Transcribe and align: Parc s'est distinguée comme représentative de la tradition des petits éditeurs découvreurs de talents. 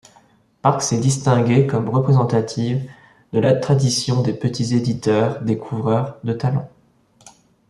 Parc 0.63 0.81
s'est 0.81 0.97
distinguée 0.99 1.67
comme 1.67 1.87
représentative 1.87 2.89
de 3.33 3.39
la 3.39 3.53
tradition 3.53 4.23
des 4.23 4.33
petits 4.33 4.73
éditeurs 4.73 5.43
découvreurs 5.43 6.17
de 6.23 6.33
talents. 6.33 6.71